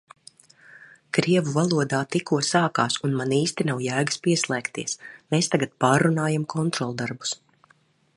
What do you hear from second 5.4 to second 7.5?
tagad pārrunājam kontroldarbus.